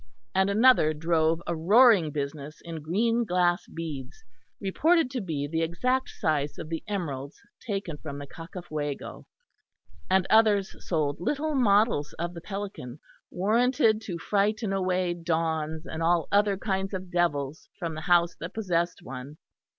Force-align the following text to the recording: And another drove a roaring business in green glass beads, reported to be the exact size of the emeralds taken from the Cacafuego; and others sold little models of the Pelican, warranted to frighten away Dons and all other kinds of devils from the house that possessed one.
And 0.33 0.49
another 0.49 0.95
drove 0.95 1.43
a 1.45 1.55
roaring 1.55 2.09
business 2.09 2.59
in 2.65 2.81
green 2.81 3.23
glass 3.23 3.67
beads, 3.67 4.23
reported 4.59 5.11
to 5.11 5.21
be 5.21 5.45
the 5.47 5.61
exact 5.61 6.09
size 6.09 6.57
of 6.57 6.69
the 6.69 6.83
emeralds 6.87 7.39
taken 7.59 7.97
from 7.97 8.17
the 8.17 8.25
Cacafuego; 8.25 9.25
and 10.09 10.25
others 10.27 10.75
sold 10.87 11.17
little 11.19 11.53
models 11.53 12.13
of 12.13 12.33
the 12.33 12.41
Pelican, 12.41 12.99
warranted 13.29 14.01
to 14.01 14.17
frighten 14.17 14.73
away 14.73 15.13
Dons 15.13 15.85
and 15.85 16.01
all 16.01 16.27
other 16.31 16.57
kinds 16.57 16.95
of 16.95 17.11
devils 17.11 17.69
from 17.77 17.93
the 17.93 18.01
house 18.01 18.35
that 18.39 18.55
possessed 18.55 19.03
one. 19.03 19.37